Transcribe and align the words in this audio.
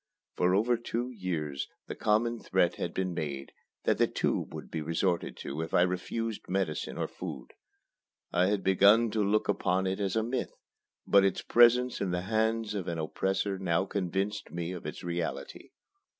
For 0.35 0.55
over 0.55 0.77
two 0.77 1.11
years, 1.11 1.67
the 1.85 1.93
common 1.93 2.39
threat 2.39 2.77
had 2.77 2.91
been 2.91 3.13
made 3.13 3.51
that 3.83 3.99
the 3.99 4.07
"tube" 4.07 4.51
would 4.51 4.71
be 4.71 4.81
resorted 4.81 5.37
to 5.41 5.61
if 5.61 5.75
I 5.75 5.83
refused 5.83 6.49
medicine 6.49 6.97
or 6.97 7.07
food. 7.07 7.51
I 8.33 8.47
had 8.47 8.63
begun 8.63 9.11
to 9.11 9.23
look 9.23 9.47
upon 9.47 9.85
it 9.85 9.99
as 9.99 10.15
a 10.15 10.23
myth; 10.23 10.53
but 11.05 11.23
its 11.23 11.43
presence 11.43 12.01
in 12.01 12.09
the 12.09 12.21
hands 12.21 12.73
of 12.73 12.87
an 12.87 12.97
oppressor 12.97 13.59
now 13.59 13.85
convinced 13.85 14.49
me 14.49 14.71
of 14.71 14.87
its 14.87 15.03
reality. 15.03 15.69